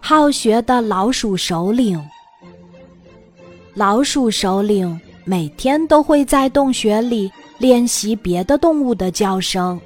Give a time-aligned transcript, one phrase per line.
[0.00, 2.00] 好学的老鼠首领。
[3.74, 9.80] 老鼠首领每天都会在洞穴里练习别的动物的叫声，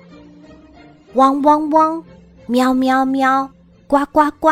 [1.15, 2.03] 汪汪汪，
[2.46, 3.49] 喵喵喵，
[3.87, 4.49] 呱呱呱，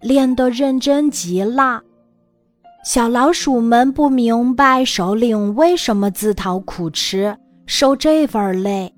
[0.00, 1.80] 练得认真极了。
[2.84, 7.34] 小老鼠们不明白首领为什么自讨苦吃，
[7.64, 8.92] 受这份累，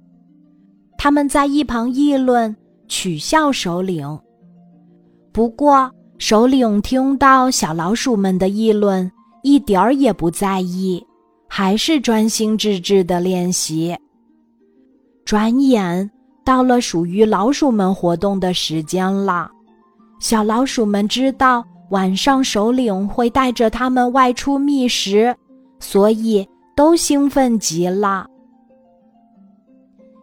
[0.98, 2.54] 他们在一旁议论，
[2.88, 4.18] 取笑首领。
[5.36, 11.06] 不过，首领听到小老鼠们的议论，一点儿也不在意，
[11.46, 13.94] 还是专心致志的练习。
[15.26, 16.10] 转眼
[16.42, 19.50] 到了属于老鼠们活动的时间了，
[20.20, 25.36] 小老鼠们知道晚上首领会带着他们外出觅食，
[25.80, 28.26] 所以都兴奋极了。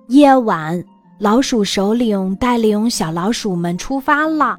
[0.08, 0.84] 夜晚，
[1.20, 4.58] 老鼠首领带领小老鼠们出发了。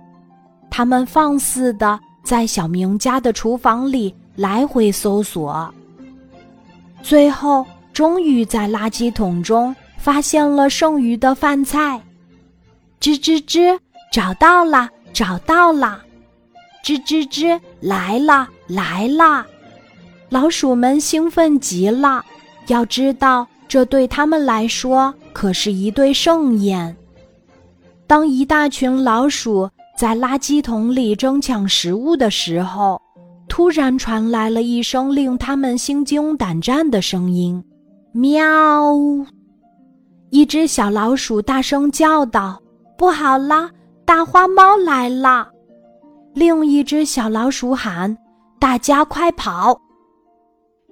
[0.76, 5.72] 他们放肆的在小明家的厨房里来回搜索，
[7.00, 12.02] 最后终于在垃圾桶中发现了剩余的饭菜。
[13.00, 13.78] 吱吱吱，
[14.10, 16.02] 找到了，找到了！
[16.82, 19.46] 吱吱吱，来了，来了！
[20.28, 22.24] 老鼠们兴奋极了，
[22.66, 26.96] 要知道这对他们来说可是一顿盛宴。
[28.08, 29.70] 当一大群老鼠。
[29.96, 33.00] 在垃圾桶里争抢食物的时候，
[33.48, 37.62] 突然传来了一声令他们心惊胆战的声音
[38.12, 38.34] ：“喵！”
[40.30, 42.60] 一只小老鼠大声叫道
[42.98, 43.70] ：“不好了，
[44.04, 45.48] 大花猫来了！”
[46.34, 48.18] 另一只小老鼠喊
[48.58, 49.80] ：“大家快跑！”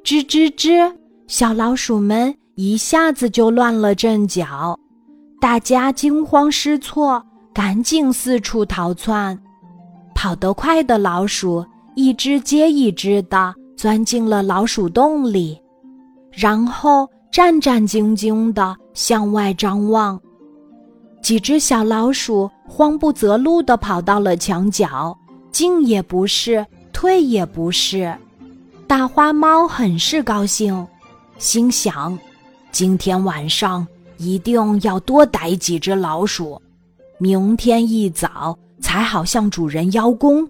[0.05, 0.95] 吱吱吱，
[1.27, 4.78] 小老鼠们一下子就乱了阵脚，
[5.41, 7.20] 大家惊慌失措。
[7.55, 9.39] 赶紧四处逃窜，
[10.14, 11.64] 跑得快的老鼠
[11.95, 15.61] 一只接一只的钻进了老鼠洞里，
[16.30, 20.18] 然后战战兢兢地向外张望。
[21.23, 25.17] 几只小老鼠慌不择路地跑到了墙角，
[25.52, 28.12] 进也不是，退也不是。
[28.86, 30.86] 大花猫很是高兴，
[31.39, 32.18] 心想：
[32.70, 33.86] 今天晚上
[34.17, 36.61] 一定要多逮几只老鼠。
[37.23, 40.45] 明天一早才好向主人邀功，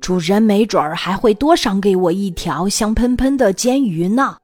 [0.00, 4.36] 主人没准儿还会多赏给我一条香喷喷的煎鱼呢。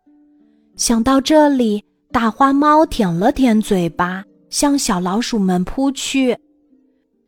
[0.77, 6.37] 想到这里，大花猫舔了舔嘴巴，向小老鼠们扑去。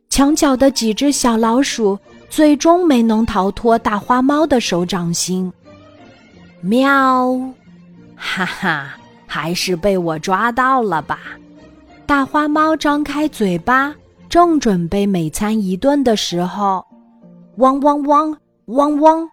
[0.09, 1.97] 墙角的几只小老鼠
[2.29, 5.49] 最终没能逃脱大花猫的手掌心。
[6.59, 7.33] 喵，
[8.13, 11.17] 哈哈，还是被我抓到了吧。
[12.07, 13.93] 大花猫张开嘴巴，
[14.29, 16.85] 正准备美餐一顿的时候，
[17.57, 19.27] 汪汪汪汪汪！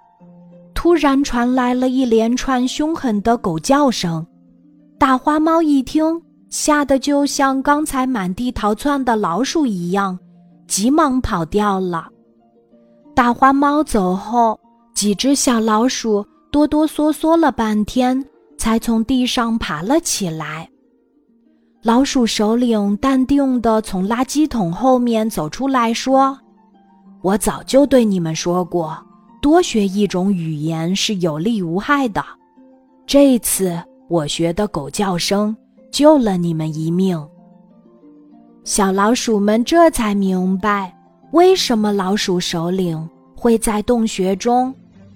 [0.72, 4.26] 突然传来了一连串凶狠的狗叫声。
[4.98, 6.18] 大花猫一听，
[6.48, 10.18] 吓得就像刚才满地逃窜的老鼠一样，
[10.66, 12.08] 急忙跑掉了。
[13.14, 14.58] 大花猫走后，
[14.94, 18.24] 几只小老鼠哆哆嗦嗦了半天，
[18.56, 20.66] 才从地上爬了起来。
[21.82, 26.38] 老鼠首领淡定地从垃圾桶后面走出来说
[27.22, 28.96] ：“我早就对你们说过，
[29.40, 32.24] 多学一种语言是有利无害的。
[33.04, 33.76] 这次
[34.08, 35.56] 我学的狗叫声
[35.90, 37.20] 救了你们一命。”
[38.62, 40.96] 小老鼠们这才明白，
[41.32, 44.72] 为什么老鼠首领会在洞穴中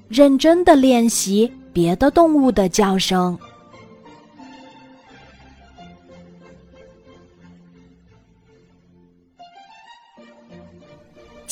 [0.09, 3.39] 认真地练习别的动物的叫声。